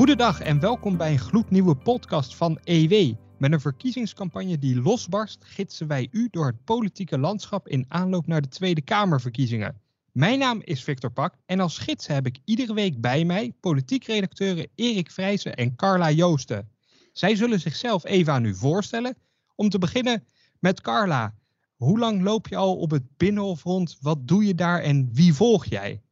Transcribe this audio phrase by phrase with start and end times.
[0.00, 3.14] Goedendag en welkom bij een gloednieuwe podcast van EW.
[3.38, 8.40] Met een verkiezingscampagne die losbarst, gidsen wij u door het politieke landschap in aanloop naar
[8.40, 9.80] de Tweede Kamerverkiezingen.
[10.12, 14.04] Mijn naam is Victor Pak en als gids heb ik iedere week bij mij politiek
[14.04, 16.68] redacteuren Erik Vrijzen en Carla Joosten.
[17.12, 19.16] Zij zullen zichzelf even aan u voorstellen.
[19.54, 20.24] Om te beginnen
[20.58, 21.34] met Carla.
[21.76, 23.96] Hoe lang loop je al op het Binnenhof rond?
[24.00, 26.02] Wat doe je daar en wie volg jij?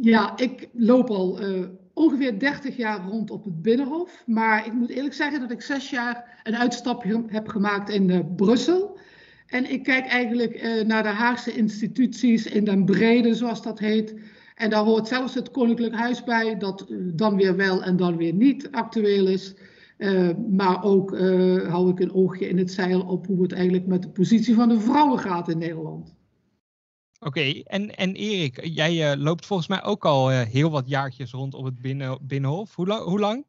[0.00, 4.22] Ja, ik loop al uh, ongeveer 30 jaar rond op het Binnenhof.
[4.26, 8.18] Maar ik moet eerlijk zeggen dat ik zes jaar een uitstapje heb gemaakt in uh,
[8.36, 8.98] Brussel.
[9.46, 14.14] En ik kijk eigenlijk uh, naar de Haagse instituties in den brede, zoals dat heet.
[14.54, 18.32] En daar hoort zelfs het Koninklijk Huis bij, dat dan weer wel en dan weer
[18.32, 19.54] niet actueel is.
[20.50, 21.18] Maar ook
[21.68, 24.68] hou ik een oogje in het zeil op hoe het eigenlijk met de positie van
[24.68, 26.13] de vrouwen gaat in Nederland.
[27.24, 31.54] Oké, en, en Erik, jij uh, loopt volgens mij ook al heel wat jaartjes rond
[31.54, 32.74] op het binnen, Binnenhof.
[32.74, 33.44] Hoe, hoe, lang?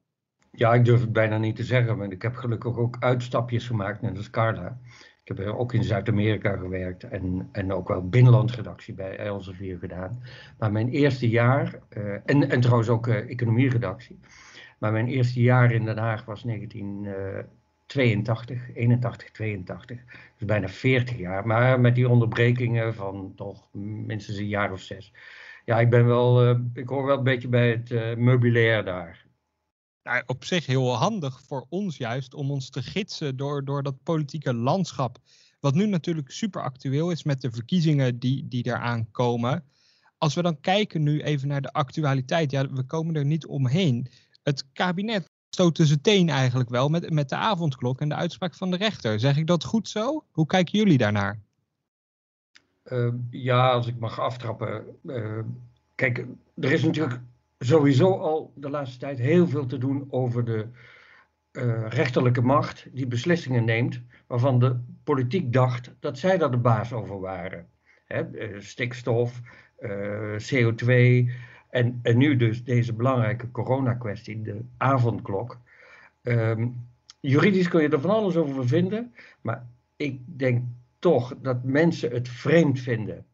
[0.51, 4.01] Ja, ik durf het bijna niet te zeggen, maar ik heb gelukkig ook uitstapjes gemaakt,
[4.01, 4.79] net als Carla.
[5.23, 10.21] Ik heb ook in Zuid-Amerika gewerkt en, en ook wel binnenlandredactie bij Elsevier gedaan.
[10.57, 11.79] Maar mijn eerste jaar,
[12.25, 14.19] en, en trouwens ook economieredactie.
[14.79, 16.43] Maar mijn eerste jaar in Den Haag was
[17.93, 19.99] 1982, 81, 82.
[20.37, 21.47] Dus bijna 40 jaar.
[21.47, 25.13] Maar met die onderbrekingen van toch minstens een jaar of zes.
[25.65, 29.25] Ja, ik ben wel, uh, ik hoor wel een beetje bij het uh, meubilair daar.
[30.03, 34.03] Nou, op zich heel handig voor ons juist om ons te gidsen door, door dat
[34.03, 35.17] politieke landschap.
[35.59, 39.63] Wat nu natuurlijk super actueel is met de verkiezingen die, die eraan komen.
[40.17, 44.07] Als we dan kijken nu even naar de actualiteit, ja, we komen er niet omheen
[44.43, 48.71] het kabinet stoot tussen teen eigenlijk wel met, met de avondklok en de uitspraak van
[48.71, 49.19] de rechter.
[49.19, 50.23] Zeg ik dat goed zo?
[50.31, 51.39] Hoe kijken jullie daarnaar?
[52.85, 54.83] Uh, ja, als ik mag aftrappen.
[55.03, 55.39] Uh,
[55.95, 56.25] kijk,
[56.59, 57.19] er is natuurlijk
[57.59, 60.67] sowieso al de laatste tijd heel veel te doen over de
[61.51, 66.93] uh, rechterlijke macht die beslissingen neemt, waarvan de politiek dacht dat zij daar de baas
[66.93, 67.67] over waren.
[68.05, 68.23] Hè,
[68.61, 69.41] stikstof,
[70.53, 70.93] CO2,
[71.69, 75.59] en, en nu dus deze belangrijke corona-kwestie, de avondklok.
[76.21, 76.87] Um,
[77.19, 79.65] juridisch kun je er van alles over vinden, maar
[79.95, 80.63] ik denk
[80.99, 83.25] toch dat mensen het vreemd vinden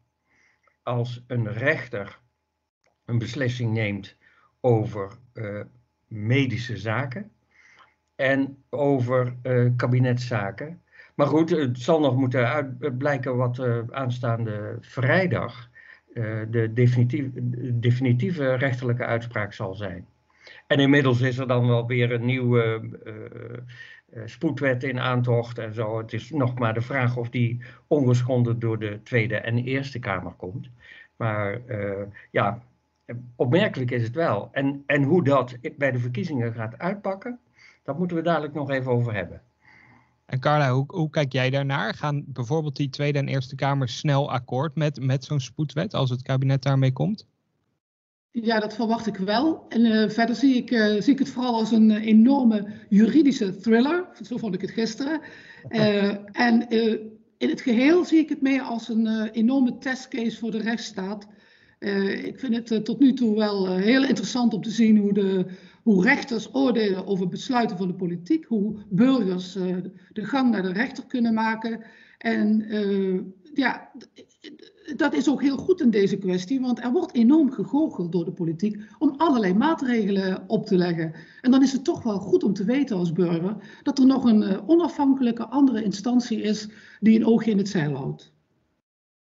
[0.82, 2.18] als een rechter
[3.04, 4.16] een beslissing neemt
[4.60, 5.60] over uh,
[6.06, 7.30] medische zaken
[8.14, 10.82] en over uh, kabinetszaken.
[11.14, 15.70] Maar goed, het zal nog moeten uitblijken wat uh, aanstaande vrijdag
[16.50, 17.26] de definitief,
[17.74, 20.06] definitieve rechterlijke uitspraak zal zijn.
[20.66, 25.98] En inmiddels is er dan wel weer een nieuwe uh, spoedwet in aantocht en zo.
[25.98, 30.32] Het is nog maar de vraag of die ongeschonden door de Tweede en Eerste Kamer
[30.32, 30.70] komt.
[31.16, 31.60] Maar
[32.30, 32.62] ja,
[33.36, 34.48] opmerkelijk is het wel.
[34.52, 37.38] En, en hoe dat bij de verkiezingen gaat uitpakken,
[37.82, 39.42] dat moeten we dadelijk nog even over hebben.
[40.32, 41.94] En Carla, hoe, hoe, kijk jij daarnaar?
[41.94, 46.22] Gaan bijvoorbeeld die Tweede en Eerste Kamer snel akkoord met, met zo'n spoedwet als het
[46.22, 47.26] kabinet daarmee komt?
[48.30, 49.66] Ja, dat verwacht ik wel.
[49.68, 53.56] En uh, verder zie ik, uh, zie ik het vooral als een uh, enorme juridische
[53.56, 54.06] thriller.
[54.22, 55.20] Zo vond ik het gisteren.
[56.32, 56.68] en
[57.38, 61.26] in het geheel zie ik het meer als een enorme testcase voor de rechtsstaat.
[62.24, 65.46] ik vind het tot nu toe wel heel interessant om te zien hoe de
[65.82, 69.76] hoe rechters oordelen over besluiten van de politiek, hoe burgers uh,
[70.12, 71.84] de gang naar de rechter kunnen maken.
[72.18, 73.20] En uh,
[73.54, 73.90] ja,
[74.96, 78.32] dat is ook heel goed in deze kwestie, want er wordt enorm gegoocheld door de
[78.32, 81.14] politiek om allerlei maatregelen op te leggen.
[81.40, 84.24] En dan is het toch wel goed om te weten als burger dat er nog
[84.24, 86.68] een uh, onafhankelijke andere instantie is
[87.00, 88.32] die een oogje in het zeil houdt.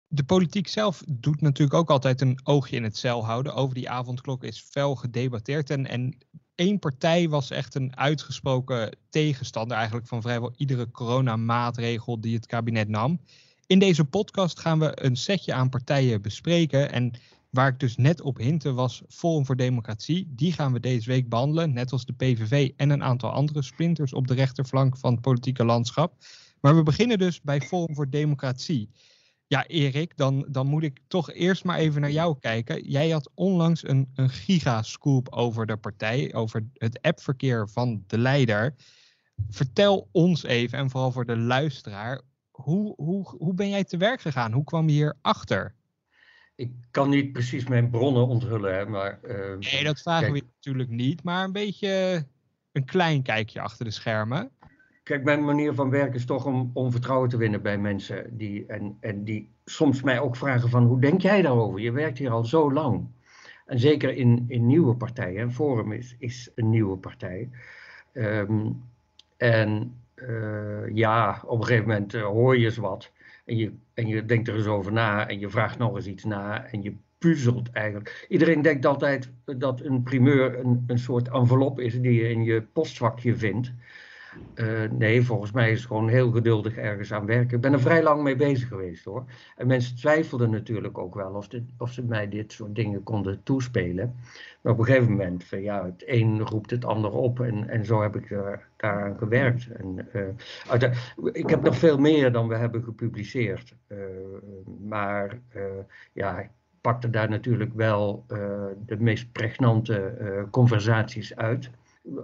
[0.09, 3.53] De politiek zelf doet natuurlijk ook altijd een oogje in het zeil houden.
[3.53, 5.69] Over die avondklok is fel gedebatteerd.
[5.69, 6.17] En, en
[6.57, 12.87] één partij was echt een uitgesproken tegenstander eigenlijk van vrijwel iedere coronamaatregel die het kabinet
[12.87, 13.19] nam.
[13.67, 16.91] In deze podcast gaan we een setje aan partijen bespreken.
[16.91, 17.11] En
[17.49, 20.27] waar ik dus net op hintte was Forum voor Democratie.
[20.29, 24.13] Die gaan we deze week behandelen, net als de PVV en een aantal andere splinters
[24.13, 26.13] op de rechterflank van het politieke landschap.
[26.61, 28.89] Maar we beginnen dus bij Forum voor Democratie.
[29.47, 32.89] Ja, Erik, dan, dan moet ik toch eerst maar even naar jou kijken.
[32.89, 38.73] Jij had onlangs een, een gigascoop over de partij, over het appverkeer van de leider.
[39.49, 42.21] Vertel ons even, en vooral voor de luisteraar,
[42.51, 44.51] hoe, hoe, hoe ben jij te werk gegaan?
[44.51, 45.75] Hoe kwam je hier achter?
[46.55, 49.19] Ik kan niet precies mijn bronnen onthullen, hè, maar...
[49.23, 52.25] Uh, nee, dat vragen we natuurlijk niet, maar een beetje
[52.71, 54.51] een klein kijkje achter de schermen.
[55.07, 58.37] Kijk, mijn manier van werken is toch om, om vertrouwen te winnen bij mensen.
[58.37, 61.79] Die, en, en die soms mij ook vragen van, hoe denk jij daarover?
[61.79, 63.07] Je werkt hier al zo lang.
[63.65, 65.51] En zeker in, in nieuwe partijen.
[65.51, 67.49] Forum is, is een nieuwe partij.
[68.13, 68.69] Ehm,
[69.37, 73.11] en uh, ja, op een gegeven moment uh, hoor je eens wat.
[73.45, 75.27] En je, en je denkt er eens over na.
[75.27, 76.65] En je vraagt nog eens iets na.
[76.65, 78.25] En je puzzelt eigenlijk.
[78.29, 82.61] Iedereen denkt altijd dat een primeur een, een soort envelop is die je in je
[82.61, 83.73] postvakje vindt.
[84.55, 87.55] Uh, nee, volgens mij is het gewoon heel geduldig ergens aan werken.
[87.55, 89.25] Ik ben er vrij lang mee bezig geweest hoor.
[89.55, 93.43] En mensen twijfelden natuurlijk ook wel of, dit, of ze mij dit soort dingen konden
[93.43, 94.15] toespelen.
[94.61, 97.85] Maar op een gegeven moment, van, ja, het een roept het ander op en, en
[97.85, 98.47] zo heb ik uh,
[98.77, 99.67] daaraan gewerkt.
[99.67, 100.91] En, uh,
[101.31, 103.75] ik heb nog veel meer dan we hebben gepubliceerd.
[104.87, 105.39] maar
[106.13, 106.49] ja, ik
[106.81, 108.25] pakte daar natuurlijk wel
[108.85, 110.15] de meest pregnante
[110.51, 111.69] conversaties uit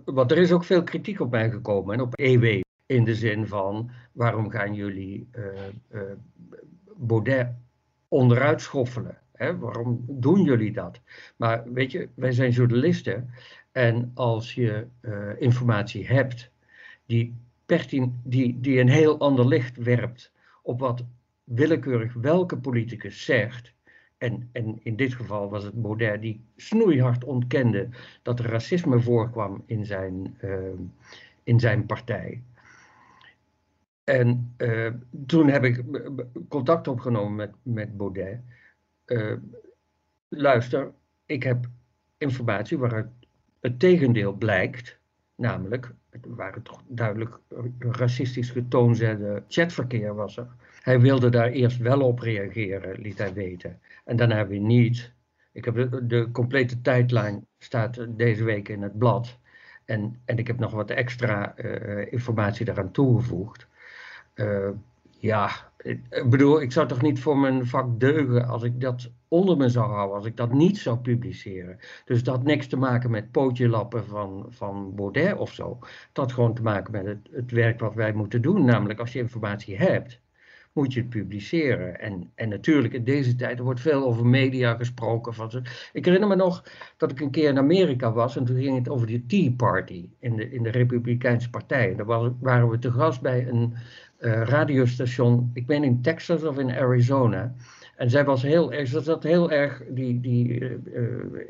[0.05, 2.61] want er is ook veel kritiek op mij gekomen en op EW.
[2.85, 5.45] In de zin van, waarom gaan jullie uh,
[5.91, 6.01] uh,
[6.97, 7.47] Baudet
[8.07, 9.17] onderuit schoffelen?
[9.33, 9.57] Hè?
[9.57, 11.01] Waarom doen jullie dat?
[11.35, 13.29] Maar weet je, wij zijn journalisten.
[13.71, 16.51] En als je uh, informatie hebt
[17.05, 17.35] die,
[18.23, 20.31] die, die een heel ander licht werpt
[20.61, 21.03] op wat
[21.43, 23.72] willekeurig welke politicus zegt,
[24.51, 27.89] en, in dit geval was het Baudet die snoeihard ontkende
[28.21, 30.79] dat er racisme voorkwam in zijn, uh,
[31.43, 32.41] in zijn partij.
[34.03, 34.91] En uh,
[35.25, 35.83] toen heb ik
[36.47, 38.39] contact opgenomen met, met Baudet.
[39.05, 39.33] Uh,
[40.29, 40.91] luister,
[41.25, 41.65] ik heb
[42.17, 43.07] informatie waaruit
[43.59, 44.99] het tegendeel blijkt.
[45.35, 47.39] Namelijk, het waren toch duidelijk
[47.79, 50.47] racistisch getoonzette chatverkeer was er.
[50.83, 53.79] Hij wilde daar eerst wel op reageren, liet hij weten.
[54.05, 55.13] En daarna weer niet.
[55.51, 59.39] Ik heb de, complete tijdlijn staat deze week in het blad.
[59.85, 63.67] En, en ik heb nog wat extra uh, informatie daaraan toegevoegd.
[64.35, 64.69] Uh,
[65.19, 69.57] ja, ik bedoel, ik zou toch niet voor mijn vak deugen als ik dat onder
[69.57, 71.79] me zou houden, als ik dat niet zou publiceren.
[72.05, 75.77] Dus dat niks te maken met pootje lappen van, van Baudet of zo.
[76.11, 78.65] Dat had gewoon te maken met het, het werk wat wij moeten doen.
[78.65, 80.21] Namelijk, als je informatie hebt,
[80.73, 81.99] moet je het publiceren.
[81.99, 85.33] En, en natuurlijk in deze tijd, er wordt veel over media gesproken.
[85.33, 85.51] Van,
[85.93, 86.63] ik herinner me nog
[86.97, 90.09] dat ik een keer in Amerika was en toen ging het over de Tea Party
[90.19, 91.91] in de, in de Republikeinse Partij.
[91.91, 93.73] En daar waren we te gast bij een
[94.19, 97.53] uh, radiostation, ik ben in Texas of in Arizona.
[97.95, 100.75] En zij was heel erg, ze zat heel erg, die, die uh,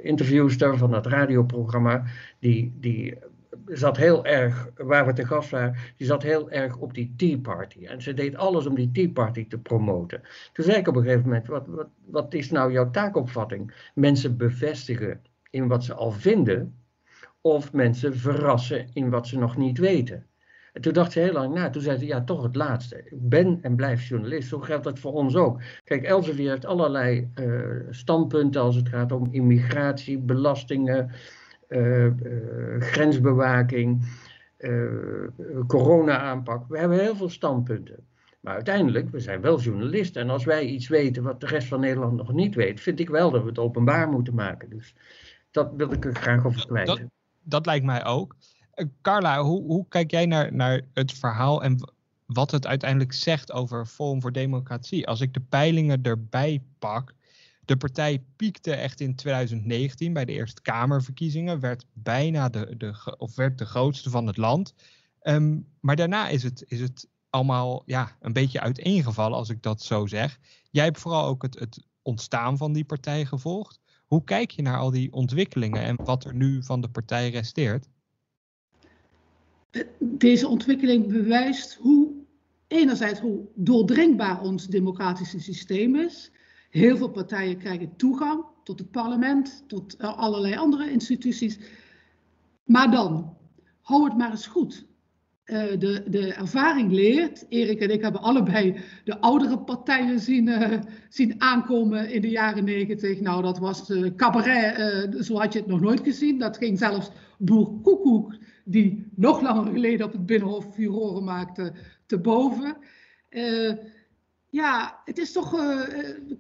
[0.02, 2.04] interviewster van dat radioprogramma,
[2.40, 3.18] die, die
[3.66, 7.38] zat heel erg, waar we te gast waren, die zat heel erg op die Tea
[7.38, 7.86] Party.
[7.86, 10.22] En ze deed alles om die Tea Party te promoten.
[10.54, 13.90] Toen zei ik op een gegeven moment, wat, wat, wat is nou jouw taakopvatting?
[13.96, 16.76] Mensen bevestigen in wat ze al vinden,
[17.42, 20.28] of mensen verrassen in wat ze nog niet weten.
[20.74, 21.70] En toen dacht ze heel lang na.
[21.70, 22.98] Toen zei ze, ja, toch het laatste.
[22.98, 24.48] Ik ben en blijf journalist.
[24.48, 25.62] Zo geldt dat voor ons ook.
[25.84, 31.12] Kijk, Elsevier heeft allerlei uh, standpunten als het gaat om immigratie, belastingen,
[32.80, 34.06] grensbewaking,
[35.68, 36.68] corona-aanpak.
[36.68, 38.06] We hebben heel veel standpunten.
[38.40, 40.22] Maar uiteindelijk, we zijn wel journalisten.
[40.22, 43.10] En als wij iets weten wat de rest van Nederland nog niet weet, vind ik
[43.10, 44.70] wel dat we het openbaar moeten maken.
[44.70, 44.96] Dus
[45.52, 46.88] dat wil ik er graag over kwijt.
[46.88, 47.02] Dat,
[47.44, 48.36] dat lijkt mij ook.
[49.02, 51.92] Carla, hoe, hoe kijk jij naar, naar het verhaal en
[52.26, 55.08] wat het uiteindelijk zegt over Forum voor Democratie?
[55.08, 57.14] Als ik de peilingen erbij pak,
[57.66, 63.36] de partij piekte echt in 2019 bij de Eerste Kamerverkiezingen, werd bijna de, de, of
[63.36, 64.74] werd de grootste van het land.
[65.24, 69.82] Um, maar daarna is het, is het allemaal ja, een beetje uiteengevallen, als ik dat
[69.82, 70.40] zo zeg.
[70.72, 73.80] Jij hebt vooral ook het, het ontstaan van die partij gevolgd.
[74.06, 77.90] Hoe kijk je naar al die ontwikkelingen en wat er nu van de partij resteert?
[80.00, 82.12] Deze ontwikkeling bewijst hoe,
[82.68, 86.32] enerzijds hoe doordringbaar ons democratische systeem is.
[86.74, 91.60] Heel veel partijen krijgen toegang tot het parlement, tot uh, allerlei andere instituties.
[92.64, 93.38] Maar dan,
[93.82, 94.86] hou het maar eens goed.
[95.46, 100.80] Uh, de, de ervaring leert, Erik en ik hebben allebei de oudere partijen zien, uh,
[101.10, 103.20] zien aankomen in de jaren negentig.
[103.20, 106.40] Nou, dat was cabaret, zo had je het nog nooit gezien.
[106.40, 111.74] Dat ging zelfs Boer Koekoek die nog langer geleden op het Binnenhof furoren maakte,
[112.06, 112.78] te boven.
[114.54, 115.82] Ja, het is toch uh,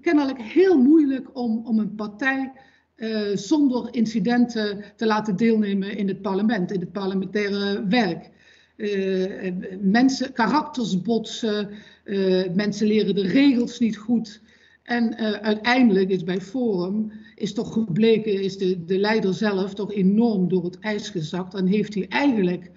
[0.01, 2.51] kennelijk heel moeilijk om, om een partij
[2.95, 8.29] uh, zonder incidenten te laten deelnemen in het parlement, in het parlementaire werk.
[9.81, 11.69] mensen, karakters botsen,
[12.55, 14.41] mensen leren de regels niet goed.
[14.83, 20.47] En uiteindelijk is bij Forum is toch gebleken, is de, de leider zelf toch enorm
[20.49, 21.53] door het ijs gezakt.
[21.53, 22.71] En heeft hij eigenlijk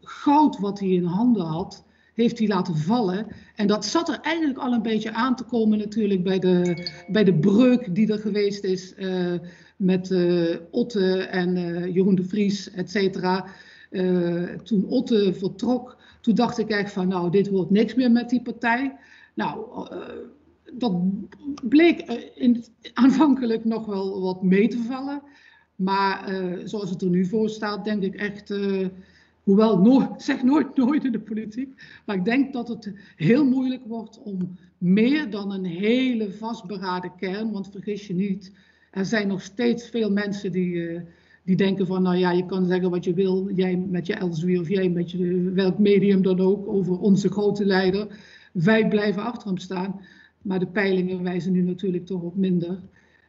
[0.00, 1.84] goud wat hij in handen had,
[2.18, 3.26] heeft hij laten vallen.
[3.54, 7.24] En dat zat er eigenlijk al een beetje aan te komen natuurlijk bij de, bij
[7.24, 9.34] de breuk die er geweest is uh,
[9.76, 10.16] met
[10.70, 11.52] Otte en
[11.92, 13.46] Jeroen de Vries, et cetera.
[14.62, 18.42] toen Otte vertrok, toen dacht ik echt van, nou, dit wordt niks meer met die
[18.42, 18.96] partij.
[19.34, 19.86] Nou,
[20.72, 21.00] dat
[21.68, 22.00] bleek
[22.34, 25.22] in, aanvankelijk nog wel wat mee te vallen.
[25.76, 26.32] Maar
[26.64, 28.54] zoals het er nu voor staat, denk ik echt
[29.48, 31.82] Hoewel, nooit, zeg nooit nooit in de politiek.
[32.06, 37.52] Maar ik denk dat het heel moeilijk wordt om meer dan een hele vastberaden kern.
[37.52, 38.52] Want vergis je niet,
[38.90, 41.00] er zijn nog steeds veel mensen die, uh,
[41.44, 43.50] die denken van, nou ja, je kan zeggen wat je wil.
[43.54, 47.64] Jij met je Elsevier of jij met je, welk medium dan ook over onze grote
[47.64, 48.18] leider.
[48.52, 50.00] Wij blijven achter hem staan.
[50.42, 52.80] Maar de peilingen wijzen nu natuurlijk toch op minder.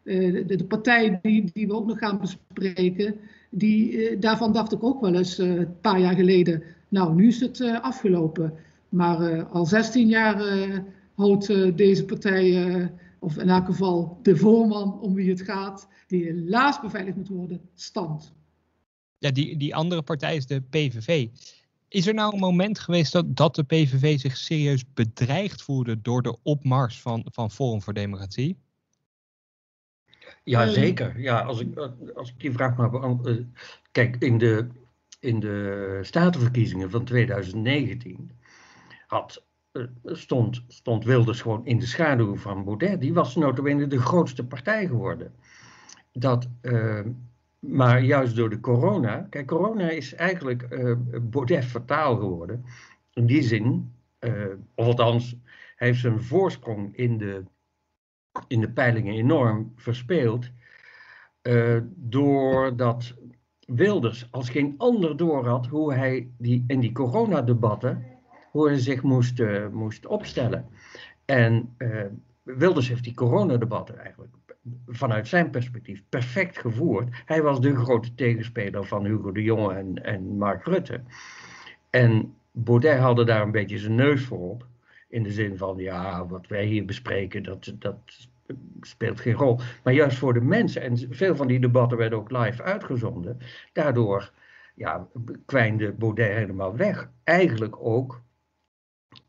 [0.10, 3.16] Uh, de, de, partij die, die we ook nog gaan bespreken,
[3.50, 7.28] die, eh, daarvan dacht ik ook wel eens eh, een paar jaar geleden, nou nu
[7.28, 8.54] is het eh, afgelopen.
[8.90, 10.44] Maar al 16 jaar
[11.16, 16.80] houdt deze partij, of in elk geval de voorman om wie het gaat, die helaas
[16.82, 18.34] beveiligd moet worden, stand.
[19.18, 21.28] Ja, die, die andere partij is de PVV.
[21.88, 26.22] Is er nou een moment geweest dat, dat de PVV zich serieus bedreigd voelde door
[26.22, 28.58] de opmars van, van Forum voor Democratie?
[30.50, 31.20] Ja, ehm, zeker.
[31.20, 31.78] Ja, als ik,
[32.14, 33.38] als ik die vraag maar beantwoord.
[33.38, 33.44] Eh,
[33.92, 34.68] kijk, in de,
[35.20, 38.32] in de statenverkiezingen van 2019
[39.08, 43.02] had, eh, stond, stond Wilders gewoon in de schaduw van Baudet.
[43.02, 45.34] Die was notabene de grootste partij geworden.
[46.12, 47.10] Dat, ehm,
[47.60, 49.28] maar juist door de corona.
[49.30, 52.66] Kijk, corona is eigenlijk uh, Baudet fataal geworden.
[53.14, 53.94] In die zin,
[54.76, 55.36] of althans,
[55.76, 57.44] hij heeft zijn voorsprong in de
[58.48, 60.50] in de peilingen enorm verspeeld.
[61.42, 63.14] Uh, doordat
[63.66, 68.06] Wilders als geen ander door had hoe hij die, in die coronadebatten
[68.52, 70.66] hoe hij zich moest, uh, moest opstellen.
[71.26, 72.06] En uh,
[72.44, 74.36] Wilders heeft die coronadebatten eigenlijk
[74.88, 77.22] vanuit zijn perspectief perfect gevoerd.
[77.26, 81.02] Hij was de grote tegenspeler van Hugo de Jonge en, en Mark Rutte.
[81.90, 84.66] En Baudet haalde daar een beetje zijn neus voor op.
[85.10, 87.98] In de zin van, ja, wat wij hier bespreken, dat, dat
[88.82, 89.60] speelt geen rol.
[89.84, 93.38] Maar juist voor de mensen, en veel van die debatten werden ook live uitgezonden,
[93.74, 94.32] daardoor
[94.76, 95.08] ja,
[95.46, 97.10] kwijnde Baudet helemaal weg.
[97.24, 98.22] Eigenlijk ook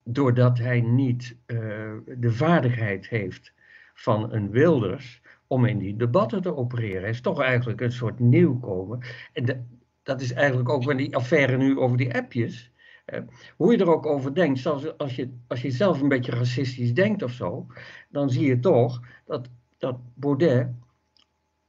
[0.05, 1.59] doordat hij niet uh,
[2.07, 3.53] de vaardigheid heeft
[3.95, 7.01] van een Wilders om in die debatten te opereren.
[7.01, 9.29] Hij is toch eigenlijk een soort nieuwkomer.
[9.33, 9.67] En
[10.03, 12.73] dat is eigenlijk ook met die affaire nu over die appjes.
[13.11, 13.21] Eh,
[13.57, 16.95] hoe je er ook over denkt, zelfs als je, als je zelf een beetje racistisch
[16.95, 17.67] denkt of zo,
[18.09, 19.49] dan zie je toch dat,
[19.79, 20.69] dat Baudet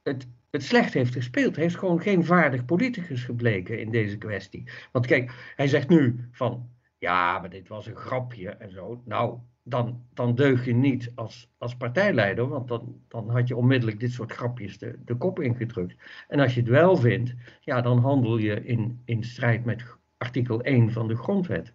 [0.02, 1.56] het, het slecht heeft gespeeld.
[1.56, 4.70] Hij is gewoon geen vaardig politicus gebleken in deze kwestie.
[4.92, 6.68] Want kijk, hij zegt nu van,
[6.98, 9.02] ja, maar dit was een grapje en zo.
[9.04, 14.00] Nou, dan, dan deug je niet als, als partijleider, want dan, dan had je onmiddellijk
[14.00, 15.96] dit soort grapjes de, de kop ingedrukt.
[16.28, 19.82] En als je het wel vindt, ja, dan handel je in, in strijd met
[20.22, 21.72] artikel 1 van de grondwet.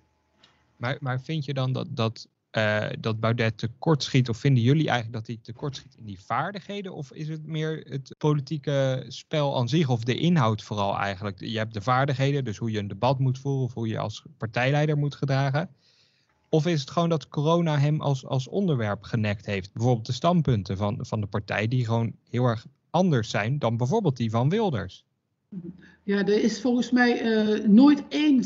[0.77, 5.17] Maar, maar vind je dan dat, dat, uh, dat Baudet tekortschiet, of vinden jullie eigenlijk
[5.17, 6.93] dat hij tekortschiet in die vaardigheden?
[6.93, 11.39] Of is het meer het politieke spel aan zich, of de inhoud vooral eigenlijk?
[11.39, 14.23] Je hebt de vaardigheden, dus hoe je een debat moet voeren, of hoe je als
[14.37, 15.69] partijleider moet gedragen.
[16.49, 19.73] Of is het gewoon dat corona hem als, als onderwerp genekt heeft?
[19.73, 24.17] Bijvoorbeeld de standpunten van, van de partij, die gewoon heel erg anders zijn dan bijvoorbeeld
[24.17, 25.05] die van Wilders.
[26.03, 28.43] Ja, er is volgens mij uh, nooit één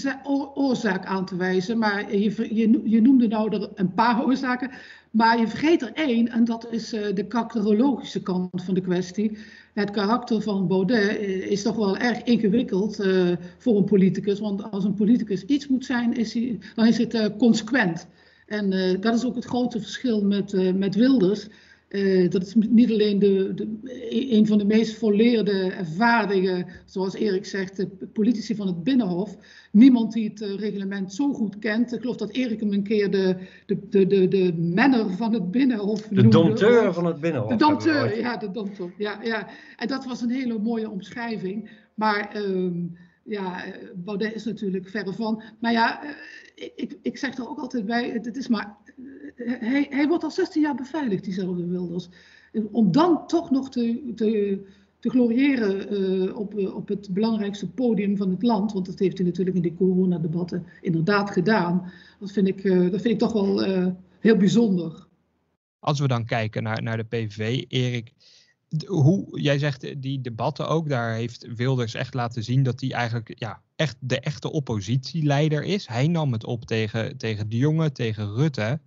[0.54, 4.72] oorzaak aan te wijzen, maar je, je, je, noemde nou er een paar oorzaken,
[5.12, 9.38] maar je vergeet er één en dat is uh, de karakterologische kant van de kwestie.
[9.74, 12.96] Het karakter van Baudet eh, is toch wel erg ingewikkeld
[13.58, 17.32] voor een politicus, want als een politicus iets moet zijn, is hij, dan is het
[17.38, 18.08] consequent.
[18.46, 18.70] En
[19.02, 21.48] dat is ook het grote verschil met, met Wilders.
[21.92, 23.78] Uh, dat is niet alleen de, de,
[24.32, 29.38] een van de meest volleerde, ervaren, zoals Erik zegt, de politici van het Binnenhof.
[29.72, 31.94] Niemand die het uh, reglement zo goed kent.
[31.94, 35.52] Ik geloof dat Erik hem een keer de, de, de, de, de menner van het
[35.52, 37.50] Binnenhof De dompteur van het Binnenhof.
[37.50, 38.94] De dompteur, ja, de dompteur.
[38.98, 39.48] Ja, ja.
[39.78, 41.70] En dat was een hele mooie omschrijving.
[41.94, 42.72] Maar uh,
[43.24, 43.64] ja,
[43.96, 45.44] Baudet is natuurlijk verre van.
[45.60, 46.02] Maar ja,
[46.76, 48.78] ik, ik zeg er ook altijd bij, het is maar
[49.36, 52.10] hij, hij wordt al 16 jaar beveiligd, diezelfde Wilders.
[52.72, 54.60] Om dan toch nog te, te,
[55.00, 59.18] te gloriëren uh, op, uh, op het belangrijkste podium van het land, want dat heeft
[59.18, 63.34] hij natuurlijk in de coronadebatten inderdaad gedaan, dat vind ik, uh, dat vind ik toch
[63.34, 63.64] wel
[64.20, 65.08] heel bijzonder.
[65.80, 68.14] Als we dan kijken naar, naar de PVV, Erik,
[68.88, 73.40] hoe, jij zegt die debatten ook, daar heeft Wilders echt laten zien dat hij eigenlijk
[73.40, 75.88] ja, echt de echte oppositieleider is.
[75.88, 78.80] Hij nam het op tegen, tegen de jongen, tegen Rutte.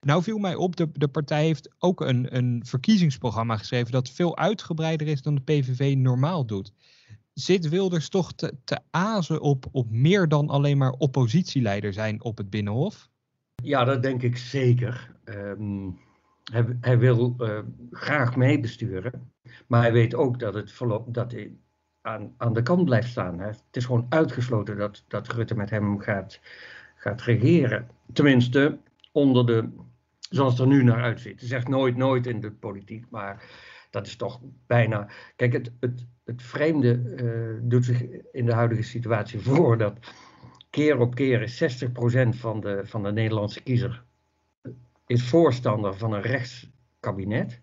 [0.00, 4.36] Nou viel mij op, de, de partij heeft ook een, een verkiezingsprogramma geschreven dat veel
[4.36, 6.72] uitgebreider is dan de PVV normaal doet.
[7.32, 12.50] Zit Wilders toch te, azen op, op meer dan alleen maar oppositieleider zijn op het
[12.50, 13.08] Binnenhof?
[13.62, 15.16] Ja, dat denk ik zeker.
[15.24, 15.90] Ehm,
[16.52, 17.58] hij, hij, wil uh,
[17.90, 19.32] graag meebesturen,
[19.66, 21.56] maar hij weet ook dat, het verloop, dat hij
[22.02, 23.38] aan, aan de kant blijft staan.
[23.38, 23.46] Hè.
[23.46, 26.40] Het is gewoon uitgesloten dat, dat Rutte met hem gaat,
[26.96, 27.88] gaat regeren.
[28.12, 28.78] Tenminste,
[29.16, 29.68] onder de,
[30.30, 31.40] zoals het er nu naar uitziet.
[31.40, 33.42] Hij zegt nooit, nooit in de politiek, maar
[33.90, 35.08] dat is toch bijna.
[35.36, 39.98] Kijk, het, het, het vreemde uh, doet zich in de huidige situatie voor dat
[40.70, 44.04] keer op keer is 60% van de, van de Nederlandse kiezer
[45.06, 47.60] is voorstander van een rechtskabinet.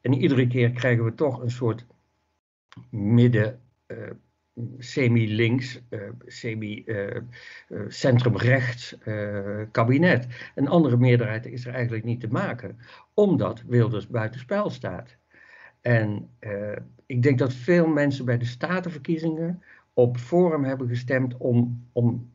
[0.00, 1.86] En iedere keer krijgen we toch een soort
[2.90, 4.10] midden, uh,
[4.78, 8.98] semi-links, uh, semi-centrumrechts
[9.70, 10.26] kabinet.
[10.54, 12.78] Een andere meerderheid is er eigenlijk niet te maken,
[13.14, 15.16] omdat Wilders buitenspel staat.
[15.80, 16.30] En
[17.06, 22.32] ik denk dat veel mensen bij de statenverkiezingen op Forum hebben gestemd om, om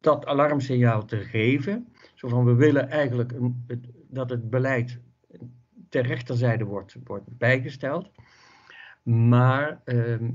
[0.00, 1.88] dat alarmsignaal te geven.
[2.14, 3.66] Zo van we willen eigenlijk een,
[4.08, 5.00] dat het beleid
[5.88, 8.10] ter rechterzijde wordt, wordt bijgesteld.
[9.02, 10.30] Maar ehm,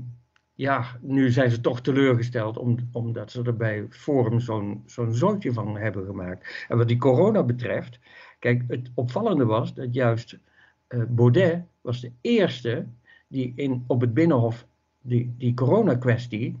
[0.58, 5.52] ja, nu zijn ze toch teleurgesteld om, omdat ze er bij Forum zo'n zo'n zootje
[5.52, 6.64] van hebben gemaakt.
[6.68, 7.98] En wat die corona betreft,
[8.38, 10.38] kijk, het opvallende was dat juist
[10.88, 12.86] uh, Baudet was de eerste
[13.28, 14.66] die in, op het Binnenhof
[15.00, 16.56] die, die coronakwestie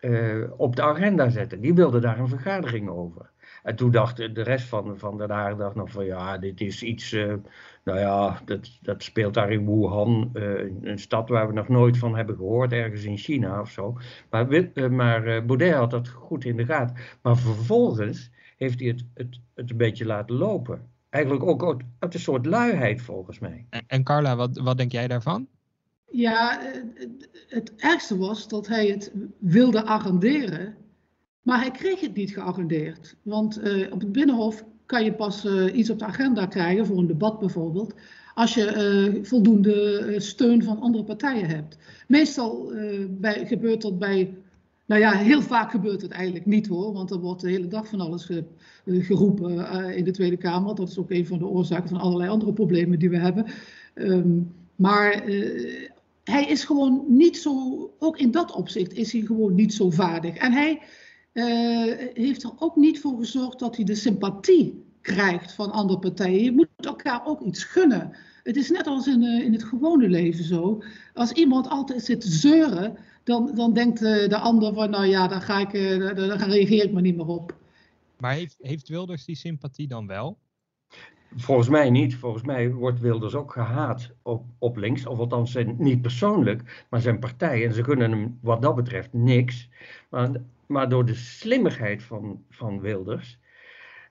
[0.00, 1.60] uh, op de agenda zette.
[1.60, 3.30] Die wilde daar een vergadering over.
[3.62, 7.12] En toen dacht de rest van, van de dacht nog van ja, dit is iets,
[7.12, 7.34] uh,
[7.84, 11.98] nou ja, dat, dat speelt daar in Wuhan, uh, een stad waar we nog nooit
[11.98, 13.98] van hebben gehoord, ergens in China of zo.
[14.30, 14.46] Maar,
[14.90, 16.96] maar Baudet had dat goed in de gaten.
[17.22, 20.88] Maar vervolgens heeft hij het, het, een beetje laten lopen.
[21.08, 23.66] Eigenlijk ook uit, uit een soort luiheid volgens mij.
[23.70, 25.48] En, en Carla, wat, wat denk jij daarvan?
[26.12, 26.60] Ja,
[27.48, 30.74] het ergste was dat hij het wilde agenderen,
[31.42, 33.16] maar hij kreeg het niet geagendeerd.
[33.22, 36.98] Want uh, op het Binnenhof kan je pas uh, iets op de agenda krijgen, voor
[36.98, 37.94] een debat bijvoorbeeld,
[38.34, 41.78] als je uh, voldoende steun van andere partijen hebt.
[42.08, 42.72] Meestal
[43.22, 44.34] gebeurt dat bij,
[44.86, 47.88] nou ja, heel vaak gebeurt het eigenlijk niet hoor, want er wordt de hele dag
[47.88, 48.44] van alles ge,
[48.86, 50.74] geroepen in de Tweede Kamer.
[50.74, 53.46] Dat is ook een van de oorzaken van allerlei andere problemen die we hebben.
[53.94, 55.24] Um, maar
[56.24, 57.54] hij is gewoon niet zo,
[57.98, 60.36] ook in dat opzicht is hij gewoon niet zo vaardig.
[60.36, 60.82] En hij
[61.32, 66.44] uh, heeft er ook niet voor gezorgd dat hij de sympathie krijgt van andere partijen.
[66.44, 68.16] Je moet elkaar ook iets gunnen.
[68.42, 70.82] Het is net als in, uh, in het gewone leven zo.
[71.14, 75.28] Als iemand altijd zit te zeuren, dan, dan denkt uh, de ander van, nou ja,
[75.28, 75.72] dan, ga ik,
[76.16, 77.58] dan reageer ik maar niet meer op.
[78.18, 80.38] Maar heeft, heeft Wilders die sympathie dan wel?
[81.36, 82.16] Volgens mij niet.
[82.16, 85.06] Volgens mij wordt Wilders ook gehaat op, op links.
[85.06, 87.66] Of althans zijn, niet persoonlijk, maar zijn partij.
[87.66, 89.68] En ze kunnen hem wat dat betreft niks.
[90.10, 90.30] Maar,
[90.66, 93.38] maar door de slimmigheid van, van Wilders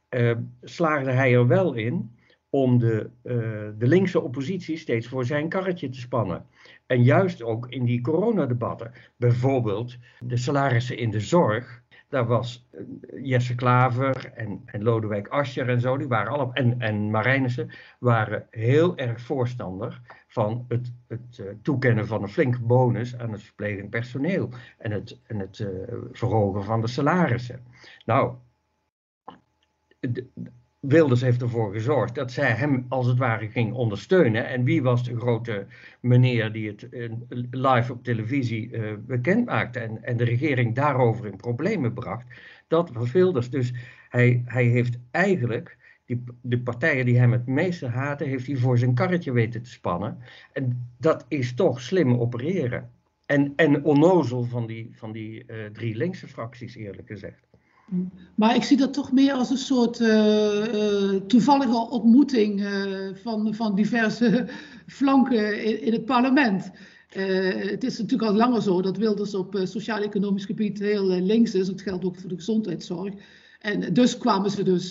[0.09, 2.17] uh, slaagde hij er wel in
[2.49, 3.33] om de, uh,
[3.77, 6.45] de linkse oppositie steeds voor zijn karretje te spannen.
[6.85, 8.91] En juist ook in die coronadebatten.
[9.15, 12.81] Bijvoorbeeld de salarissen in de zorg daar was eh,
[13.23, 17.69] Jesse Klaver en, en Lodewijk Asscher en zo, die waren allemaal, en, en Marijnissen,
[17.99, 23.43] waren heel erg voorstander van het, het uh, toekennen van een flinke bonus aan het
[23.43, 25.67] verplegend personeel en het, en het uh,
[26.11, 27.63] verhogen van de salarissen.
[28.05, 28.35] Nou,
[30.79, 34.47] Wilders heeft ervoor gezorgd dat zij hem als het ware ging ondersteunen.
[34.47, 35.67] En wie was de grote
[35.99, 37.11] meneer die het uh,
[37.49, 42.25] live op televisie uh, bekend maakte en, en de regering daarover in problemen bracht?
[42.67, 43.49] Dat was Wilders.
[43.49, 43.73] Dus
[44.09, 48.77] hij, hij heeft eigenlijk die, de partijen die hem het meeste haten, heeft hij voor
[48.77, 50.17] zijn karretje weten te spannen.
[50.53, 52.89] En dat is toch slim opereren.
[53.25, 57.48] En, en onnozel van die, van die uh, drie linkse fracties, eerlijk gezegd.
[58.35, 63.53] Maar ik zie dat toch meer als een soort uh, uh, toevallige ontmoeting uh, van,
[63.53, 64.47] van diverse
[64.87, 66.71] flanken in, in het parlement.
[67.09, 71.67] het is natuurlijk al langer zo dat Wilders op sociaal-economisch gebied heel links is.
[71.67, 73.13] Dat geldt ook voor de gezondheidszorg.
[73.59, 74.89] En dus kwamen ze dus.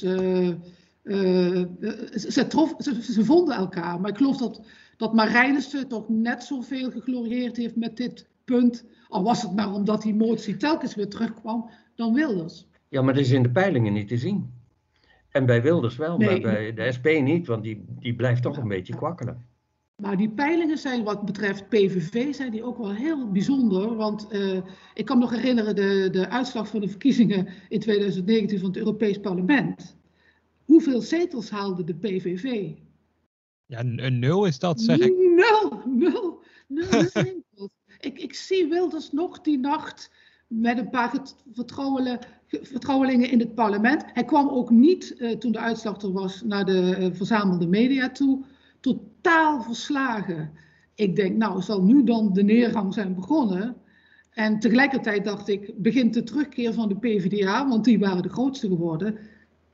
[2.13, 4.01] ze, trof, ze, ze, vonden elkaar.
[4.01, 4.61] Maar ik geloof dat,
[4.97, 8.85] dat Marijnissen toch net zoveel geglorieerd heeft met dit punt.
[9.09, 12.67] Al was het maar omdat die motie telkens weer terugkwam dan Wilders.
[12.88, 14.53] Ja, maar dat is in de peilingen niet te zien.
[15.29, 16.29] En bij Wilders wel, nee.
[16.29, 19.46] maar bij de SP niet, want die, die blijft toch een beetje kwakkelen.
[20.03, 23.96] Maar die peilingen zijn wat betreft PVV zijn die ook wel heel bijzonder.
[23.96, 24.61] Want uh,
[24.94, 28.77] ik kan me nog herinneren de, de uitslag van de verkiezingen in 2019 van het
[28.77, 29.96] Europees Parlement.
[30.64, 32.70] Hoeveel zetels haalde de PVV?
[33.66, 35.16] Ja, een nul is dat, zeg ik.
[35.16, 37.72] Nul, nul, nul zetels.
[38.01, 40.11] ik, ik zie Wilders nog die nacht
[40.49, 41.13] met een paar
[42.47, 44.05] vertrouwelingen in het parlement.
[44.13, 48.11] Hij kwam ook niet, uh, toen de uitslag er was, naar de uh, verzamelde media
[48.11, 48.45] toe.
[48.81, 50.51] Totaal verslagen.
[50.95, 53.77] Ik denk, nou, zal nu dan de neergang zijn begonnen?
[54.31, 58.69] En tegelijkertijd dacht ik, begint de terugkeer van de PvdA, want die waren de grootste
[58.69, 59.19] geworden.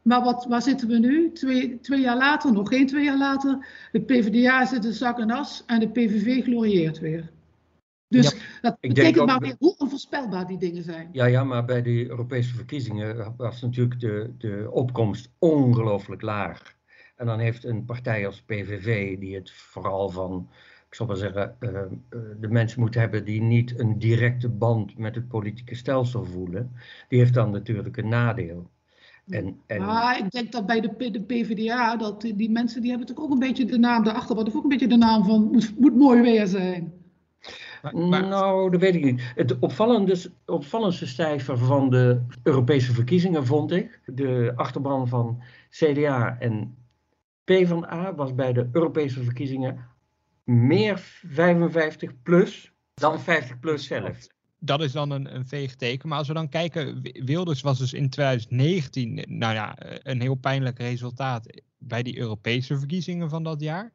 [0.03, 1.33] Maar wat, waar zitten we nu?
[1.33, 3.67] Twee, twee jaar later, nog geen twee jaar later.
[3.93, 7.31] De PvdA zit in zak en as en de PVV glorieert weer.
[8.09, 11.09] Dus dat betekent maar weer hoe onvoorspelbaar die dingen zijn.
[11.13, 16.75] Ja, ja, maar bij de Europese verkiezingen was natuurlijk de, de opkomst ongelooflijk laag.
[17.17, 20.49] En dan heeft een partij als PVV, die het vooral van,
[20.89, 21.81] ik zal maar zeggen, uh, uh,
[22.41, 26.73] de mensen moet hebben die niet een directe band met het politieke stelsel voelen,
[27.09, 28.71] die heeft dan natuurlijk een nadeel.
[29.27, 29.81] En, en...
[29.81, 33.43] Ah, ik denk dat bij de, de PvdA, dat die, mensen die hebben natuurlijk ook
[33.43, 36.21] een beetje de naam daarachter, wat ook een beetje de naam van moet, moet mooi
[36.21, 36.93] weer zijn.
[37.93, 39.33] Nou, dat weet ik niet.
[39.35, 44.01] Het opvallende, opvallendste cijfer van de Europese verkiezingen vond ik.
[44.07, 46.77] De achterban van CDA en
[47.45, 49.79] PvdA was bij de Europese verkiezingen
[50.45, 54.27] meer 55 plus dan 50 plus zelf.
[54.59, 56.09] Dat is dan een, een veeg teken.
[56.09, 60.79] Maar als we dan kijken, Wilders was dus in 2019, nou ja, een heel pijnlijk
[60.79, 63.93] resultaat bij die Europese verkiezingen van dat jaar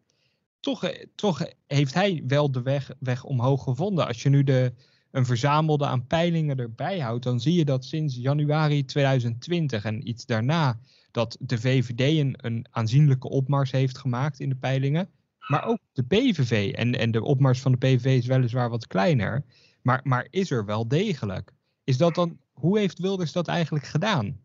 [0.60, 4.08] toch, eh, toch heeft hij wel de weg, weg omhoog gevonden.
[4.08, 4.74] Als je nu de,
[5.12, 10.26] een verzamelde aan peilingen erbij houdt, dan zie je dat sinds januari 2020 en iets
[10.26, 10.80] daarna
[11.12, 15.10] dat de VVD een, een aanzienlijke opmars heeft gemaakt in de peilingen.
[15.48, 16.74] Maar ook de PVV.
[16.74, 19.43] En, en de opmars van de PVV is weliswaar wat kleiner.
[19.82, 21.52] Maar, maar is er wel degelijk.
[21.84, 24.39] Is dat dan, hoe heeft Wilders dat eigenlijk gedaan?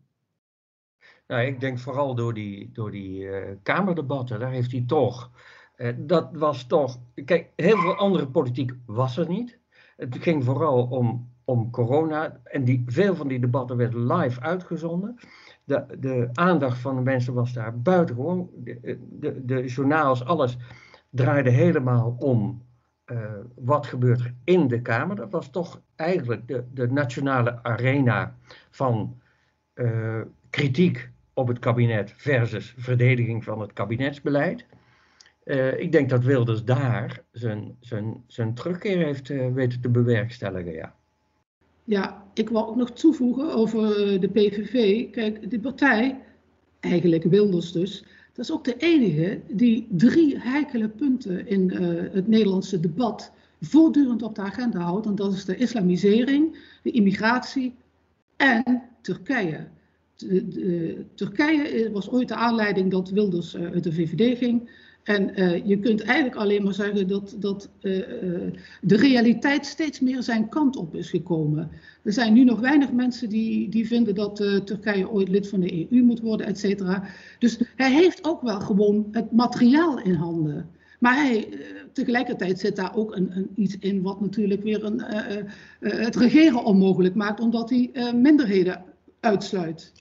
[1.27, 4.39] Nou, ik denk vooral door die, door die uh, Kamerdebatten.
[4.39, 5.31] Daar heeft hij toch
[5.95, 6.99] dat was toch.
[7.25, 9.57] Kijk, heel veel andere politiek was er niet.
[9.97, 12.39] Het ging vooral om, om corona.
[12.43, 15.19] En die, veel van die debatten werden live uitgezonden.
[15.63, 18.49] De, de aandacht van de mensen was daar buitengewoon.
[18.53, 20.57] De, de, de journaals, alles
[21.09, 22.63] draaide helemaal om.
[23.11, 23.19] Uh,
[23.55, 25.15] wat gebeurt er in de Kamer?
[25.15, 28.35] Dat was toch eigenlijk de, de nationale arena
[28.69, 29.19] van
[30.49, 34.65] kritiek op het kabinet versus verdediging van het kabinetsbeleid.
[35.45, 40.73] Uh, ik denk dat Wilders daar zijn, zijn, zijn terugkeer heeft uh, weten te bewerkstelligen,
[40.73, 40.95] ja.
[41.83, 45.09] Ja, ik wil ook nog toevoegen over eh, de PVV.
[45.11, 46.19] Kijk, die partij,
[46.79, 51.71] eigenlijk Wilders dus, dat is ook de enige die drie heikele punten in
[52.11, 53.31] het Nederlandse debat
[53.61, 55.05] voortdurend op de agenda houdt.
[55.05, 57.73] En dat is de islamisering, de immigratie
[58.35, 59.67] en Turkije.
[60.15, 64.69] De, de, Turkije was ooit de aanleiding dat Wilders uit de VVD ging.
[65.05, 67.91] En uh, je kunt eigenlijk alleen maar zeggen dat, dat uh,
[68.81, 71.69] de realiteit steeds meer zijn kant op is gekomen.
[72.03, 75.87] Er zijn nu nog weinig mensen die, die vinden dat Turkije ooit lid van de
[75.91, 77.03] EU moet worden, et cetera.
[77.39, 80.69] Dus hij heeft ook wel gewoon het materiaal in handen.
[80.99, 81.49] Maar hij,
[81.91, 85.01] tegelijkertijd zit daar ook een, een, iets in wat natuurlijk weer een,
[85.79, 88.83] het regeren onmogelijk maakt, omdat hij minderheden
[89.19, 89.91] uitsluit.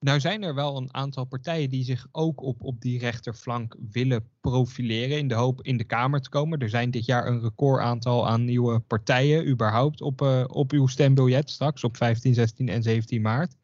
[0.00, 4.28] Nou zijn er wel een aantal partijen die zich ook op, op die rechterflank willen
[4.40, 6.58] profileren in de hoop in de Kamer te komen.
[6.58, 11.50] Er zijn dit jaar een recordaantal aan nieuwe partijen überhaupt op, uh, op uw stembiljet
[11.50, 13.56] straks op 15, 16 en 17 maart.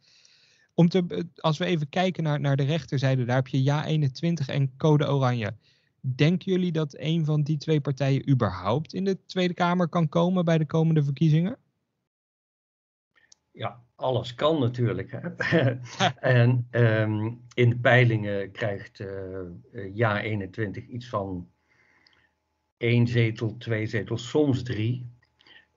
[0.75, 4.49] Om te, als we even kijken naar, naar de rechterzijde, daar heb je Ja 21
[4.49, 5.55] en Code Oranje.
[6.01, 10.45] Denken jullie dat een van die twee partijen überhaupt in de Tweede Kamer kan komen
[10.45, 11.59] bij de komende verkiezingen?
[13.51, 15.11] Ja, alles kan natuurlijk.
[15.11, 15.75] Hè?
[16.39, 21.49] en um, in de peilingen krijgt uh, Ja 21 iets van
[22.77, 25.15] één zetel, twee zetels, soms drie.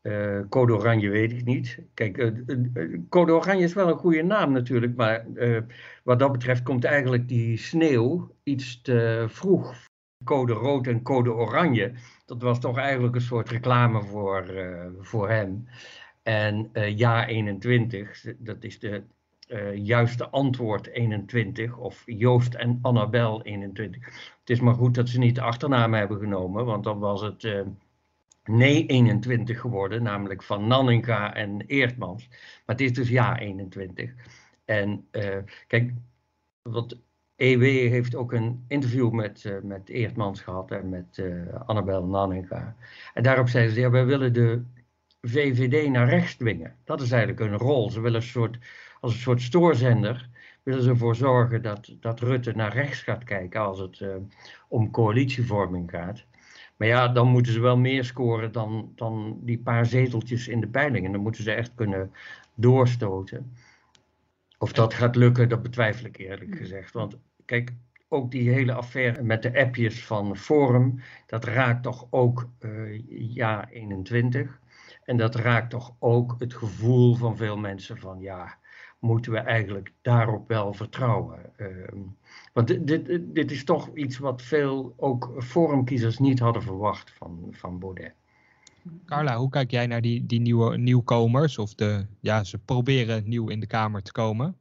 [0.01, 1.79] Uh, Code Oranje weet ik niet.
[1.93, 5.25] Kijk, uh, Code Oranje is wel een goede naam natuurlijk, maar
[6.03, 9.88] wat dat betreft komt eigenlijk die sneeuw iets te vroeg.
[10.23, 11.93] Code Rood en Code Oranje,
[12.25, 14.53] dat was toch eigenlijk een soort reclame voor,
[15.01, 15.67] voor hem.
[16.23, 19.03] En uh, ja 21, dat is de
[19.47, 24.05] uh, juiste antwoord 21, of Joost en Annabel 21.
[24.39, 27.43] Het is maar goed dat ze niet de achternaam hebben genomen, want dan was het
[27.43, 27.62] uh,
[28.43, 32.27] nee 21 geworden, namelijk van Nanninga en Eertmans.
[32.29, 34.13] Maar het is dus ja 21.
[34.65, 35.08] En
[35.67, 35.93] kijk,
[36.62, 36.97] wat
[37.36, 41.23] EW heeft ook een interview met, met Eertmans gehad en met
[41.65, 42.75] Annabel Nanninga.
[43.13, 44.63] En daarop zeiden ze, ja, wij willen de
[45.21, 46.75] VVD naar rechts dwingen.
[46.84, 47.89] Dat is eigenlijk hun rol.
[47.89, 48.58] Ze willen een soort,
[48.99, 50.29] als een soort stoorzender
[50.63, 54.03] willen ze ervoor zorgen dat, dat Rutte naar rechts gaat kijken als het
[54.67, 56.25] om coalitievorming gaat.
[56.79, 60.67] Maar ja, dan moeten ze wel meer scoren dan, dan die paar zeteltjes in de
[60.67, 61.12] peilingen.
[61.12, 62.12] Dan moeten ze echt kunnen
[62.55, 63.53] doorstoten.
[64.58, 66.93] Of dat gaat lukken, dat betwijfel ik eerlijk gezegd.
[66.93, 67.73] Want kijk,
[68.08, 73.01] ook die hele affaire met de appjes van Forum, dat raakt toch ook uh,
[73.36, 74.60] ja 21.
[75.09, 78.57] En dat raakt toch ook het gevoel van veel mensen van ja,
[78.99, 81.39] moeten we eigenlijk daarop wel vertrouwen.
[81.57, 81.67] Uh,
[82.53, 87.47] want dit, dit, dit, is toch iets wat veel ook forumkiezers niet hadden verwacht van,
[87.51, 88.13] van Baudet.
[89.05, 91.57] Carla, hoe kijk jij naar die, die nieuwe nieuwkomers?
[91.57, 94.57] Of de, ja, ze proberen nieuw in de Kamer te komen.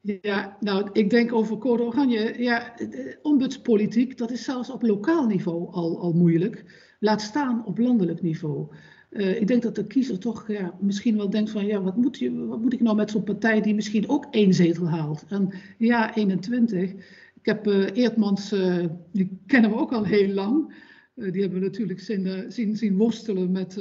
[0.00, 2.42] Ja, nou, ik denk over Code Oranje.
[2.42, 2.74] Ja,
[3.22, 6.86] ombudspolitiek, dat is zelfs op lokaal niveau al, al moeilijk.
[7.00, 8.68] Laat staan op landelijk niveau.
[9.10, 12.18] Uh, ik denk dat de kiezer toch ja, misschien wel denkt van, ja, wat moet,
[12.18, 15.24] je, wat moet ik nou met zo'n partij die misschien ook één zetel haalt?
[15.28, 16.92] En ja, 21.
[17.34, 20.74] Ik heb uh, Eertmans, uh, die kennen we ook al heel lang.
[21.14, 22.00] die hebben we natuurlijk
[22.48, 23.80] zien, zien, worstelen met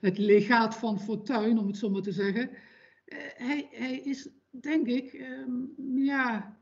[0.00, 2.50] het legaat van Fortuin, om het zo maar te zeggen.
[3.36, 4.28] hij, hij is
[4.60, 5.12] denk ik,
[5.46, 6.56] um, ja,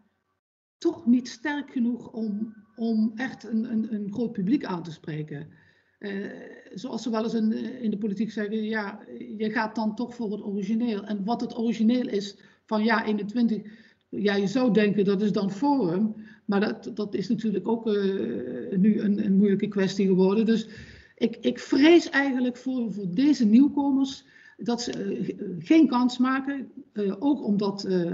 [0.79, 5.49] toch niet sterk genoeg om, om echt een, een, een groot publiek aan te spreken.
[6.01, 6.27] Uh,
[6.75, 9.01] zoals ze wel eens in, in, de politiek zeggen, ja,
[9.37, 11.05] je gaat dan toch voor het origineel.
[11.05, 12.37] En wat het origineel is
[12.67, 13.63] van ja 21,
[14.09, 17.95] ja, je zou denken dat is dan Forum, maar dat, dat is natuurlijk ook uh,
[18.77, 20.47] nu een, een, moeilijke kwestie geworden.
[20.47, 20.69] Dus
[21.17, 24.25] ik, ik vrees eigenlijk voor, voor deze nieuwkomers
[24.61, 26.71] dat ze eh, geen kans maken.
[26.93, 28.13] Eh, ook omdat eh,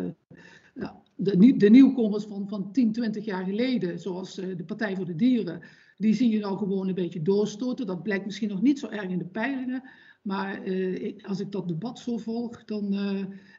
[1.14, 5.60] de, de, nieuwkomers van, van 10, 20 jaar geleden, zoals de Partij voor de Dieren,
[5.96, 7.86] die zie je nou gewoon een beetje doorstoten.
[7.86, 9.82] Dat blijkt misschien nog niet zo erg in de peilingen.
[10.22, 10.60] Maar
[11.22, 12.94] als ik dat debat zo volg dan,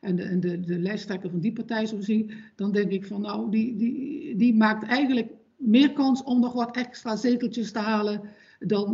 [0.01, 3.51] en, de, en de, lijsttrekker van die partij zo zie, dan denk ik van nou,
[3.51, 8.21] die, die, die maakt eigenlijk meer kans om nog wat extra zeteltjes te halen
[8.59, 8.93] dan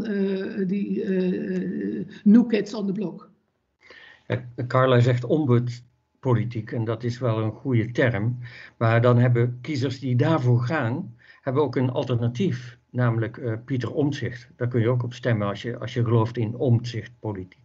[0.68, 1.06] die
[2.24, 3.32] New Kids on the Block.
[4.68, 8.38] Carla zegt ombudspolitiek en dat is wel een goede term.
[8.78, 12.78] Maar dan hebben kiezers die daarvoor gaan, hebben ook een alternatief.
[12.90, 14.50] Namelijk uh, Pieter Omtzigt.
[14.56, 17.64] Daar kun je ook op stemmen als je, als je gelooft in omzichtpolitiek.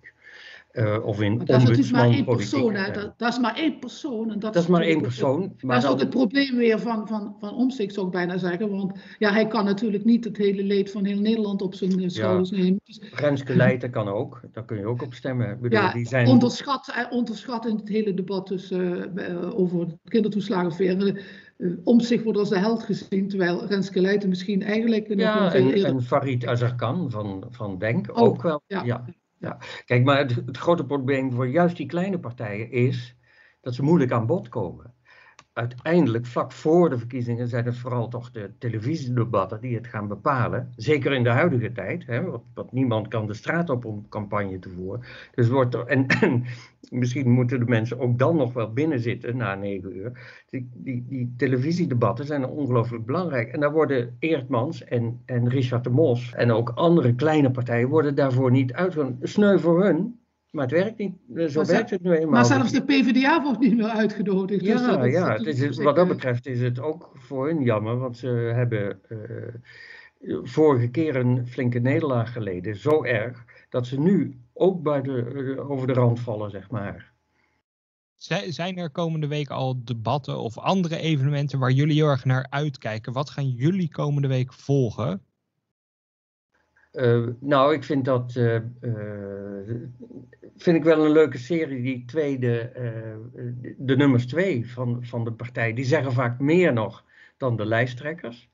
[0.73, 2.75] Uh, of in dat is natuurlijk maar één persoon.
[2.75, 2.93] Hè?
[2.93, 4.31] Dat, dat, is maar één persoon.
[4.31, 5.55] En dat, dat is maar één persoon.
[5.61, 8.71] maar dat is ook het probleem weer van, van, van Omtzigt, zou ik bijna zeggen.
[8.71, 12.09] Want ja, hij kan natuurlijk niet het hele leed van heel Nederland op zijn eh,
[12.09, 12.81] schouders nemen.
[12.85, 14.41] Dus, Renske Leijten kan ook.
[14.53, 15.61] Daar kun je ook op stemmen.
[15.61, 16.27] bedoel, ja, die zijn...
[16.27, 21.23] onderschat, onderschat in het hele debat dus, uh, over kindertoeslagenaffaire.
[21.59, 25.15] Uh, Omtzigt wordt als de held gezien, terwijl Renske Leijten misschien eigenlijk...
[25.15, 28.63] Ja, en, en Farid Azarkan van, van Denk oh, ook wel.
[28.67, 29.05] ja.
[29.41, 33.17] Ja, kijk, maar het, het, grote probleem voor juist die kleine partijen is
[33.61, 34.95] dat ze moeilijk aan bod komen
[35.59, 40.73] uiteindelijk, vlak voor de verkiezingen, zijn het vooral toch de televisiedebatten die het gaan bepalen.
[40.77, 42.23] Zeker in de huidige tijd, hè,
[42.55, 45.03] want, niemand kan de straat op om campagne te voeren.
[45.35, 46.07] Dus wordt er, en,
[46.91, 50.43] misschien moeten de mensen ook dan nog wel binnen zitten na negen uur.
[50.51, 50.71] Die,
[51.09, 53.53] die, televisiedebatten zijn ongelooflijk belangrijk.
[53.53, 58.15] En daar worden Eertmans en, en Richard de Mos en ook andere kleine partijen worden
[58.15, 59.29] daarvoor niet uitgenodigd.
[59.29, 60.19] Sneu voor hun,
[60.59, 61.53] maar het werkt niet.
[61.53, 62.31] Zo werkt het nu eenmaal.
[62.31, 64.65] Maar zelfs de PvdA wordt niet meer uitgenodigd.
[64.65, 67.99] Ja, dus ja het is, wat dat betreft is het ook voor hen jammer.
[67.99, 69.01] Want ze hebben
[70.21, 72.77] uh, vorige keer een flinke nederlaag geleden.
[72.77, 77.13] Zo erg dat ze nu ook bij de, uh, over de rand vallen, zeg maar.
[78.49, 83.13] Zijn er komende week al debatten of andere evenementen waar jullie heel erg naar uitkijken?
[83.13, 85.23] Wat gaan jullie komende week volgen?
[86.99, 88.59] Uh, nou, ik vind dat uh,
[90.57, 92.73] vind ik wel een leuke serie, die tweede,
[93.79, 95.73] de, nummers twee van, van de partij.
[95.73, 97.05] Die zeggen vaak meer nog
[97.37, 98.51] dan de lijsttrekkers.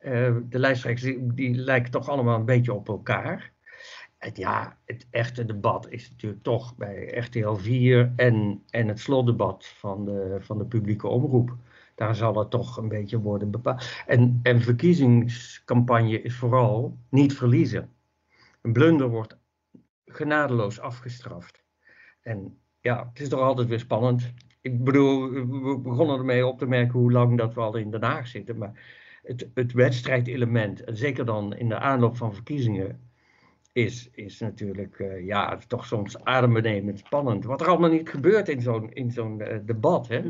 [0.00, 3.52] de lijsttrekkers die, die, lijken toch allemaal een beetje op elkaar.
[4.18, 9.66] En ja, het echte debat is natuurlijk toch bij RTL 4 en, en het slotdebat
[9.66, 11.56] van de, van de publieke omroep.
[11.98, 14.02] Daar zal het toch een beetje worden bepaald.
[14.06, 17.90] En, en verkiezingscampagne is vooral niet verliezen.
[18.62, 19.38] Een blunder wordt
[20.04, 21.64] genadeloos afgestraft.
[22.20, 24.32] En ja, het is toch altijd weer spannend.
[24.60, 28.02] Ik bedoel, we begonnen ermee op te merken hoe lang dat we al in Den
[28.02, 28.58] Haag zitten.
[28.58, 28.72] Maar
[29.22, 33.07] het, het wedstrijdelement, en zeker dan in de aanloop van verkiezingen,
[33.72, 37.44] is, is natuurlijk uh, ja, toch soms adembenemend spannend.
[37.44, 40.08] Wat er allemaal niet gebeurt in zo'n in zo'n uh, debat.
[40.08, 40.22] Hè?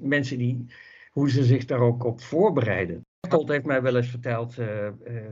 [0.00, 0.66] Mensen die,
[1.10, 3.06] hoe ze zich daar ook op voorbereiden.
[3.28, 4.88] Colt heeft mij wel eens verteld uh,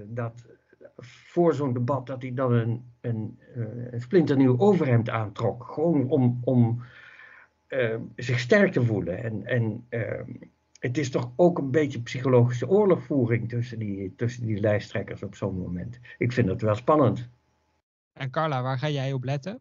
[0.07, 0.47] dat
[0.97, 3.39] voor zo'n debat dat hij dan een, een,
[3.91, 5.65] een splinternieuw overhemd aantrok.
[5.65, 6.83] Gewoon om, om
[8.17, 9.23] zich sterk te voelen.
[9.23, 10.31] En, en ehm,
[10.79, 15.59] het is toch ook een beetje psychologische oorlogvoering tussen die, tussen die lijsttrekkers op zo'n
[15.59, 15.99] moment.
[16.19, 17.29] Ik vind dat wel spannend.
[18.13, 19.61] En Carla, waar ga jij op letten?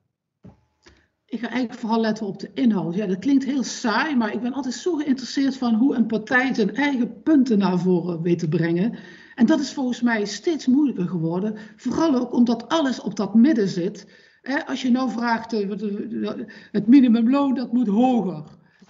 [1.26, 2.96] Ik ga eigenlijk vooral letten op de inhoud.
[2.96, 6.54] Ja, dat klinkt heel saai, maar ik ben altijd zo geïnteresseerd van hoe een partij
[6.54, 8.98] zijn eigen punten naar voren weet te brengen.
[9.36, 11.58] En dat is volgens mij steeds moeilijker geworden.
[11.76, 14.08] Vooral ook omdat alles op dat midden zit.
[14.66, 15.70] Als je nou vraagt, eh,
[16.72, 18.44] het minimumloon dat moet hoger.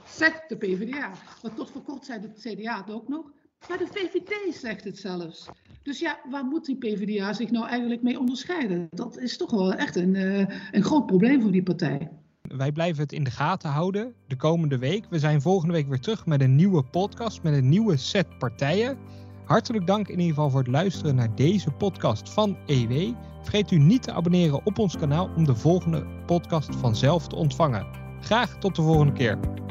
[0.10, 1.12] Zegt de PvdA.
[1.44, 3.32] Maar tot voor kort zei het CDA het ook nog.
[3.70, 5.50] Maar de VVD zegt het zelfs.
[5.84, 8.88] Dus ja, waar moet die PvdA zich nou eigenlijk mee onderscheiden?
[8.92, 12.10] Dat is toch wel echt een, eh, een groot probleem voor die partij.
[12.42, 15.06] Wij blijven het in de gaten houden de komende week.
[15.10, 18.98] We zijn volgende week weer terug met een nieuwe podcast, met een nieuwe set partijen.
[19.46, 23.14] Hartelijk dank in ieder geval voor het luisteren naar deze podcast van EW.
[23.42, 27.88] Vergeet u niet te abonneren op ons kanaal om de volgende podcast vanzelf te ontvangen.
[28.22, 29.67] Graag tot de volgende keer.